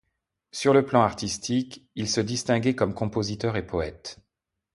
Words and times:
Sur 0.51 0.73
le 0.73 0.83
plan 0.83 1.01
artistique, 1.01 1.87
il 1.93 2.09
se 2.09 2.21
distinguait 2.21 2.73
comme 2.73 2.95
compositeur 2.95 3.55
et 3.55 3.67
poète. 3.67 4.17